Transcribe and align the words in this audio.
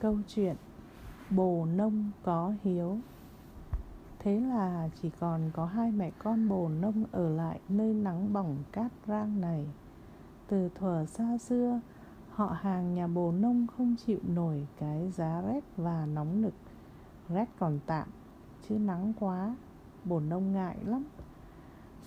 Câu 0.00 0.18
chuyện 0.26 0.56
Bồ 1.30 1.66
nông 1.66 2.10
có 2.22 2.52
hiếu. 2.62 2.98
Thế 4.18 4.40
là 4.40 4.88
chỉ 5.02 5.10
còn 5.20 5.50
có 5.54 5.66
hai 5.66 5.92
mẹ 5.92 6.10
con 6.18 6.48
bồ 6.48 6.68
nông 6.68 7.04
ở 7.12 7.28
lại 7.28 7.60
nơi 7.68 7.94
nắng 7.94 8.32
bỏng 8.32 8.56
cát 8.72 8.92
rang 9.06 9.40
này. 9.40 9.66
Từ 10.48 10.68
thuở 10.74 11.04
xa 11.06 11.38
xưa 11.38 11.80
Họ 12.30 12.56
hàng 12.60 12.94
nhà 12.94 13.06
bồ 13.06 13.32
nông 13.32 13.66
không 13.76 13.96
chịu 14.06 14.18
nổi 14.34 14.66
cái 14.78 15.10
giá 15.10 15.42
rét 15.46 15.64
và 15.76 16.06
nóng 16.06 16.42
nực. 16.42 16.54
Rét 17.28 17.48
còn 17.58 17.78
tạm, 17.86 18.08
chứ 18.68 18.78
nắng 18.78 19.12
quá 19.20 19.56
Bồ 20.04 20.20
nông 20.20 20.52
ngại 20.52 20.76
lắm. 20.84 21.04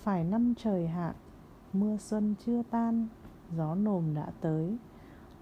Phải 0.02 0.24
năm 0.24 0.54
trời 0.56 0.88
hạn 0.88 1.14
Mưa 1.72 1.96
xuân 1.96 2.34
chưa 2.46 2.62
tan 2.70 3.06
Gió 3.56 3.74
nồm 3.74 4.14
đã 4.14 4.32
tới. 4.40 4.76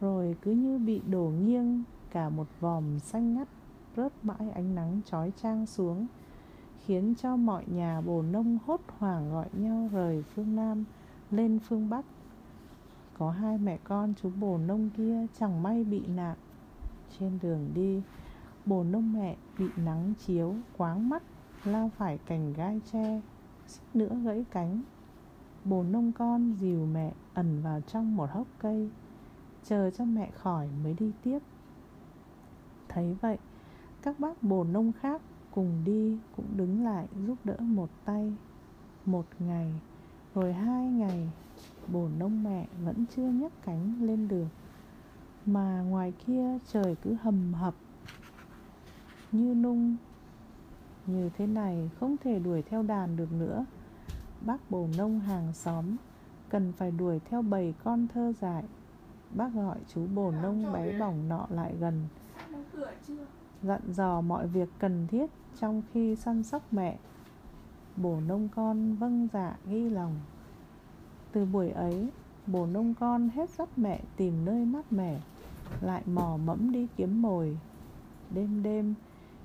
Rồi 0.01 0.37
cứ 0.43 0.51
như 0.51 0.79
bị 0.79 1.01
đổ 1.07 1.33
nghiêng 1.45 1.83
Cả 2.13 2.29
một 2.29 2.47
vòm 2.61 2.99
xanh 2.99 3.35
ngắt, 3.35 3.49
Rớt 3.97 4.13
mãi 4.23 4.51
ánh 4.55 4.75
nắng 4.75 5.01
chói 5.07 5.33
chang 5.43 5.67
xuống, 5.67 6.07
Khiến 6.87 7.15
cho 7.19 7.37
mọi 7.37 7.65
nhà 7.67 8.01
bồ 8.01 8.23
nông 8.23 8.59
hốt 8.67 8.81
hoảng 8.99 9.33
gọi 9.33 9.49
nhau 9.53 9.89
rời 9.93 10.23
phương 10.23 10.57
Nam 10.57 10.85
Lên 11.31 11.59
phương 11.69 11.91
Bắc. 11.91 12.05
Có 13.19 13.31
hai 13.31 13.59
mẹ 13.59 13.79
con 13.85 14.15
chú 14.23 14.31
bồ 14.41 14.59
nông 14.59 14.91
kia 14.97 15.27
chẳng 15.39 15.63
may 15.63 15.85
bị 15.85 16.07
nạn. 16.07 16.37
Trên 17.19 17.39
đường 17.43 17.71
đi, 17.75 18.03
Bồ 18.67 18.85
nông 18.85 19.13
mẹ 19.13 19.37
bị 19.59 19.67
nắng 19.77 20.15
chiếu 20.27 20.55
quáng 20.77 21.09
mắt, 21.09 21.23
Lao 21.65 21.91
phải 21.97 22.19
cành 22.19 22.53
gai 22.53 22.81
tre 22.93 23.21
Xích 23.67 23.97
nữa 23.97 24.17
gãy 24.25 24.45
cánh. 24.51 24.83
Bồ 25.65 25.83
nông 25.83 26.13
con 26.13 26.55
dìu 26.61 26.87
mẹ 26.87 27.13
ẩn 27.35 27.63
vào 27.63 27.81
trong 27.81 28.17
một 28.17 28.31
hốc 28.31 28.47
cây, 28.59 28.91
Chờ 29.65 29.91
cho 29.91 30.05
mẹ 30.05 30.31
khỏi 30.31 30.69
mới 30.85 30.95
đi 30.95 31.13
tiếp. 31.23 31.39
Thấy 32.95 33.17
vậy, 33.21 33.39
Các 34.03 34.21
bác 34.21 34.43
bồ 34.43 34.65
nông 34.65 34.93
khác 34.93 35.23
cùng 35.51 35.83
đi 35.85 36.19
cũng 36.37 36.47
đứng 36.57 36.85
lại 36.85 37.07
giúp 37.27 37.39
đỡ 37.45 37.57
một 37.59 37.89
tay. 38.05 38.33
Một 39.07 39.25
ngày, 39.39 39.73
Rồi 40.35 40.53
hai 40.53 40.87
ngày, 40.87 41.31
Bồ 41.93 42.09
nông 42.19 42.45
mẹ 42.45 42.67
vẫn 42.85 43.05
chưa 43.17 43.29
nhấc 43.29 43.53
cánh 43.65 43.95
lên 44.01 44.29
được 44.29 44.47
Mà 45.47 45.81
ngoài 45.81 46.13
kia 46.27 46.59
trời 46.73 46.97
cứ 47.03 47.17
hầm 47.23 47.55
hập 47.55 47.75
Như 49.33 49.55
nung. 49.55 49.97
Như 51.07 51.31
thế 51.39 51.47
này 51.47 51.91
không 52.01 52.17
thể 52.25 52.39
đuổi 52.39 52.63
theo 52.63 52.83
đàn 52.83 53.17
được 53.17 53.33
nữa. 53.33 53.65
Bác 54.41 54.71
bồ 54.71 54.89
nông 54.99 55.21
hàng 55.21 55.53
xóm 55.53 55.97
Cần 56.49 56.73
phải 56.73 56.91
đuổi 56.91 57.21
theo 57.31 57.43
bầy 57.43 57.75
con 57.85 58.09
thơ 58.15 58.33
dại. 58.41 58.65
Bác 59.35 59.55
gọi 59.55 59.79
chú 59.95 60.07
bồ 60.15 60.31
nông 60.31 60.73
bé 60.73 60.99
bỏng 60.99 61.29
nọ 61.29 61.47
lại 61.51 61.75
gần. 61.81 62.09
Dặn 63.63 63.81
dò 63.93 64.21
mọi 64.21 64.47
việc 64.47 64.69
cần 64.79 65.07
thiết 65.07 65.31
Trong 65.61 65.83
khi 65.93 66.17
săn 66.17 66.43
sóc 66.43 66.63
mẹ. 66.73 66.99
Bồ 67.97 68.21
nông 68.21 68.49
con 68.55 68.97
vâng 68.97 69.29
dạ 69.33 69.57
ghi 69.67 69.91
lòng. 69.91 70.15
Từ 71.33 71.45
buổi 71.45 71.71
ấy 71.71 72.09
Bồ 72.47 72.67
nông 72.67 72.95
con 72.95 73.29
hết 73.29 73.51
dắt 73.51 73.69
mẹ 73.77 74.01
tìm 74.17 74.45
nơi 74.45 74.65
mát 74.65 74.93
mẻ 74.93 75.21
Lại 75.81 76.03
mò 76.07 76.39
mẫm 76.45 76.73
đi 76.73 76.87
kiếm 76.97 77.23
mồi. 77.23 77.59
Đêm 78.31 78.63
đêm 78.63 78.95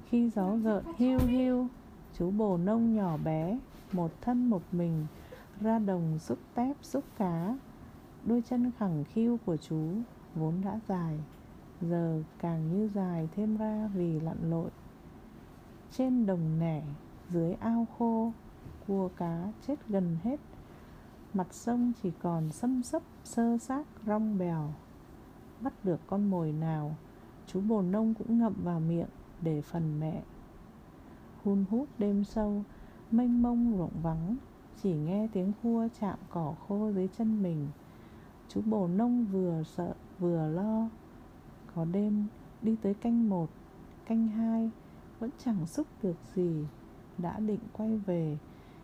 Khi 0.10 0.30
gió 0.30 0.56
gợn 0.56 0.84
hiu 0.98 1.20
hiu 1.20 1.68
Chú 2.14 2.32
bồ 2.32 2.58
nông 2.58 2.96
nhỏ 2.96 3.18
bé 3.18 3.60
Một 3.92 4.12
thân 4.22 4.50
một 4.50 4.62
mình 4.72 5.06
Ra 5.62 5.80
đồng 5.80 6.20
xúc 6.20 6.38
tép 6.54 6.76
xúc 6.82 7.04
cá. 7.18 7.58
Đôi 8.26 8.44
chân 8.50 8.72
khẳng 8.80 9.04
khiu 9.04 9.40
của 9.46 9.58
chú 9.58 9.88
Vốn 10.36 10.54
đã 10.66 10.80
dài 10.88 11.20
Giờ 11.82 12.24
càng 12.40 12.72
như 12.72 12.90
dài 12.94 13.28
thêm 13.36 13.58
ra 13.58 13.90
vì 13.94 14.20
lặn 14.20 14.38
lội. 14.50 14.70
Trên 15.92 16.26
đồng 16.26 16.60
nẻ, 16.60 16.84
Dưới 17.30 17.54
ao 17.54 17.88
khô, 17.98 18.32
Cua 18.88 19.10
cá 19.18 19.52
chết 19.68 19.76
gần 19.88 20.18
hết. 20.24 20.40
Mặt 21.34 21.48
sông 21.52 21.92
chỉ 22.04 22.12
còn 22.22 22.52
xâm 22.52 22.84
sấp, 22.84 23.02
Sơ 23.24 23.58
xác 23.58 23.84
rong 24.06 24.38
bèo. 24.38 24.74
Bắt 25.62 25.74
được 25.86 26.00
con 26.08 26.30
mồi 26.30 26.52
nào, 26.52 26.96
Chú 27.48 27.62
bồ 27.62 27.82
nông 27.82 28.14
cũng 28.14 28.40
ngậm 28.40 28.54
vào 28.64 28.80
miệng 28.80 29.10
Để 29.42 29.62
phần 29.62 30.00
mẹ. 30.00 30.22
Hun 31.44 31.66
hút 31.70 31.88
đêm 31.98 32.24
sâu, 32.24 32.64
Mênh 33.12 33.42
mông 33.42 33.78
rộng 33.78 34.02
vắng. 34.04 34.36
Chỉ 34.84 34.94
nghe 34.94 35.28
tiếng 35.34 35.52
cua 35.64 35.88
chạm 36.00 36.18
cỏ 36.30 36.54
khô 36.68 36.92
dưới 36.96 37.10
chân 37.18 37.44
mình. 37.44 37.68
Chú 38.48 38.62
bồ 38.66 38.88
nông 38.88 39.26
vừa 39.26 39.64
sợ, 39.64 39.94
vừa 40.20 40.48
lo 40.48 40.90
có 41.78 41.86
đêm 41.86 42.26
đi 42.62 42.76
tới 42.82 42.94
canh 42.94 43.30
một, 43.30 43.50
Canh 44.06 44.28
hai, 44.28 44.70
Vẫn 45.20 45.30
chẳng 45.38 45.66
xúc 45.66 45.88
được 46.04 46.16
gì, 46.34 46.66
Đã 47.18 47.40
định 47.40 47.60
quay 47.74 47.98
về. 47.98 48.38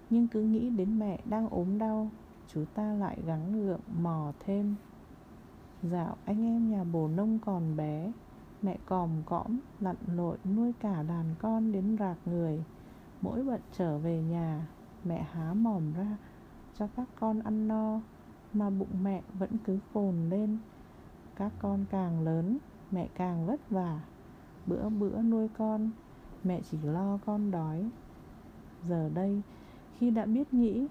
Nhưng 0.10 0.28
cứ 0.28 0.42
nghĩ 0.42 0.70
đến 0.70 1.00
mẹ 1.00 1.20
đang 1.26 1.50
ốm 1.50 1.78
đau, 1.78 2.10
Chú 2.48 2.66
ta 2.74 2.94
lại 2.94 3.18
gắng 3.26 3.54
gượng 3.54 3.80
mò 4.02 4.32
thêm. 4.40 4.76
Dạo 5.84 6.16
anh 6.26 6.46
em 6.46 6.72
nhà 6.72 6.84
bồ 6.84 7.08
nông 7.08 7.40
còn 7.46 7.76
bé, 7.78 8.12
Mẹ 8.62 8.78
còm 8.86 9.10
cõm, 9.26 9.60
lặn 9.80 9.96
lội 10.08 10.38
nuôi 10.56 10.74
cả 10.80 11.04
đàn 11.04 11.26
con 11.40 11.72
đến 11.72 11.98
rạc 12.00 12.18
người. 12.26 12.64
Mỗi 13.22 13.44
bận 13.44 13.62
trở 13.78 13.98
về 13.98 14.22
nhà, 14.22 14.68
Mẹ 15.04 15.28
há 15.32 15.54
mỏm 15.54 15.94
ra 15.94 16.18
cho 16.80 16.88
các 16.96 17.08
con 17.20 17.40
ăn 17.40 17.68
no, 17.68 18.02
Mà 18.54 18.70
bụng 18.70 19.04
mẹ 19.04 19.22
vẫn 19.40 19.50
cứ 19.66 19.80
phồn 19.94 20.30
lên. 20.30 20.58
Các 21.36 21.52
con 21.60 21.86
càng 21.92 22.22
lớn 22.22 22.58
Mẹ 22.94 23.08
càng 23.16 23.46
vất 23.46 23.70
vả, 23.70 24.00
Bữa 24.66 24.90
bữa 24.90 25.22
nuôi 25.22 25.48
con, 25.58 25.90
Mẹ 26.44 26.62
chỉ 26.72 26.78
lo 26.84 27.20
con 27.26 27.52
đói. 27.52 27.90
Giờ 28.90 29.10
đây, 29.14 29.42
Khi 29.98 30.12
đã 30.12 30.26
biết 30.26 30.54
nghĩ, 30.54 30.88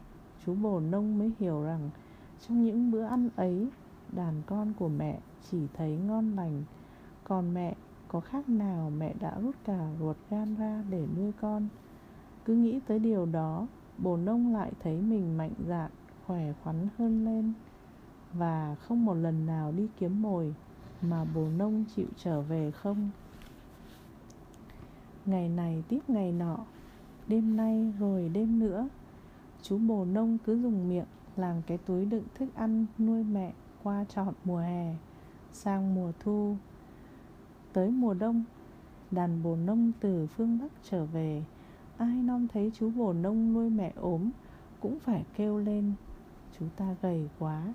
Chú 0.46 0.54
bồ 0.54 0.80
nông 0.80 1.18
mới 1.18 1.32
hiểu 1.38 1.62
rằng 1.62 1.90
Trong 2.40 2.64
những 2.64 2.90
bữa 2.90 3.02
ăn 3.02 3.28
ấy, 3.36 3.68
Đàn 4.12 4.42
con 4.46 4.72
của 4.78 4.88
mẹ 4.88 5.18
chỉ 5.50 5.58
thấy 5.74 5.96
ngon 5.96 6.36
lành. 6.36 6.62
Còn 7.24 7.54
mẹ, 7.54 7.74
có 8.08 8.20
khác 8.20 8.48
nào 8.48 8.90
mẹ 8.90 9.14
đã 9.20 9.38
rút 9.40 9.54
cả 9.64 9.88
ruột 10.00 10.16
gan 10.30 10.54
ra 10.54 10.84
để 10.90 11.06
nuôi 11.16 11.32
con? 11.40 11.68
Cứ 12.44 12.54
nghĩ 12.54 12.80
tới 12.86 12.98
điều 12.98 13.26
đó, 13.26 13.66
Bồ 13.98 14.16
nông 14.16 14.52
lại 14.52 14.72
thấy 14.80 15.00
mình 15.00 15.38
mạnh 15.38 15.54
dạn, 15.68 15.90
Khỏe 16.26 16.52
khoắn 16.62 16.88
hơn 16.98 17.24
lên. 17.24 17.52
Và 18.32 18.76
không 18.80 19.04
một 19.04 19.14
lần 19.14 19.46
nào 19.46 19.72
đi 19.72 19.88
kiếm 19.98 20.22
mồi 20.22 20.54
mà 21.02 21.24
bồ 21.34 21.48
nông 21.58 21.84
chịu 21.96 22.06
trở 22.16 22.40
về 22.40 22.70
không? 22.70 23.10
Ngày 25.26 25.48
này 25.48 25.82
tiếp 25.88 26.00
ngày 26.08 26.32
nọ, 26.32 26.58
Đêm 27.28 27.56
nay 27.56 27.92
rồi 27.98 28.28
đêm 28.28 28.58
nữa, 28.58 28.88
Chú 29.62 29.78
bồ 29.78 30.04
nông 30.04 30.38
cứ 30.46 30.62
dùng 30.62 30.88
miệng 30.88 31.06
Làm 31.36 31.62
cái 31.66 31.78
túi 31.78 32.04
đựng 32.04 32.24
thức 32.34 32.54
ăn 32.54 32.86
nuôi 32.98 33.24
mẹ 33.24 33.52
Qua 33.82 34.04
trọn 34.04 34.34
mùa 34.44 34.58
hè, 34.58 34.94
Sang 35.52 35.94
mùa 35.94 36.12
thu. 36.20 36.56
Tới 37.72 37.90
mùa 37.90 38.14
đông, 38.14 38.44
Đàn 39.10 39.42
bồ 39.42 39.56
nông 39.56 39.92
từ 40.00 40.26
phương 40.26 40.58
Bắc 40.58 40.72
trở 40.90 41.04
về. 41.04 41.44
Ai 41.96 42.14
non 42.14 42.46
thấy 42.52 42.72
chú 42.74 42.90
bồ 42.90 43.12
nông 43.12 43.52
nuôi 43.52 43.70
mẹ 43.70 43.92
ốm, 43.96 44.30
Cũng 44.80 44.98
phải 44.98 45.24
kêu 45.36 45.58
lên, 45.58 45.92
Chú 46.58 46.66
ta 46.76 46.94
gầy 47.02 47.28
quá, 47.38 47.74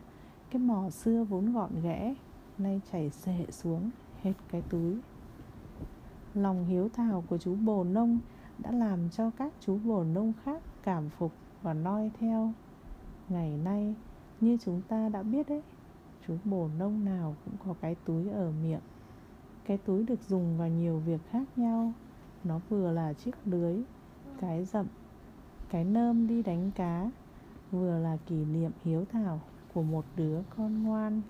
Cái 0.51 0.61
mỏ 0.61 0.89
xưa 0.89 1.23
vốn 1.23 1.53
gọn 1.53 1.71
ghẽ 1.83 2.15
Nay 2.57 2.81
chảy 2.91 3.09
xệ 3.09 3.45
xuống 3.49 3.89
Hết 4.21 4.33
cái 4.51 4.63
túi. 4.69 4.97
Lòng 6.33 6.65
hiếu 6.65 6.89
thảo 6.93 7.23
của 7.29 7.37
chú 7.37 7.55
bồ 7.55 7.83
nông 7.83 8.19
Đã 8.57 8.71
làm 8.71 9.09
cho 9.09 9.31
các 9.37 9.53
chú 9.59 9.77
bồ 9.85 10.03
nông 10.03 10.33
khác 10.43 10.61
Cảm 10.83 11.09
phục 11.09 11.31
và 11.61 11.73
noi 11.73 12.11
theo. 12.19 12.53
Ngày 13.29 13.57
nay, 13.63 13.95
Như 14.41 14.57
chúng 14.65 14.81
ta 14.87 15.09
đã 15.09 15.23
biết 15.23 15.49
đấy 15.49 15.61
Chú 16.27 16.37
bồ 16.43 16.69
nông 16.79 17.05
nào 17.05 17.35
cũng 17.45 17.53
có 17.65 17.75
cái 17.81 17.95
túi 18.05 18.29
ở 18.29 18.51
miệng. 18.63 18.81
Cái 19.65 19.77
túi 19.77 20.03
được 20.03 20.21
dùng 20.27 20.57
vào 20.57 20.69
nhiều 20.69 20.99
việc 20.99 21.21
khác 21.31 21.43
nhau. 21.55 21.93
Nó 22.43 22.59
vừa 22.69 22.91
là 22.91 23.13
chiếc 23.13 23.35
lưới, 23.45 23.81
Cái 24.39 24.65
dậm 24.65 24.85
Cái 25.69 25.83
nơm 25.83 26.27
đi 26.27 26.43
đánh 26.43 26.71
cá, 26.75 27.11
Vừa 27.71 27.99
là 27.99 28.17
kỷ 28.25 28.45
niệm 28.45 28.71
hiếu 28.83 29.05
thảo 29.11 29.39
Của 29.73 29.83
một 29.83 30.05
đứa 30.15 30.41
con 30.57 30.83
ngoan. 30.83 31.21